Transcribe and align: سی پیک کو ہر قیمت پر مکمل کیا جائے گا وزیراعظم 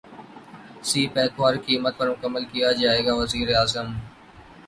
سی 0.87 1.01
پیک 1.13 1.29
کو 1.35 1.41
ہر 1.47 1.55
قیمت 1.65 1.93
پر 1.97 2.07
مکمل 2.11 2.43
کیا 2.51 2.71
جائے 2.79 3.01
گا 3.05 3.13
وزیراعظم 3.15 3.87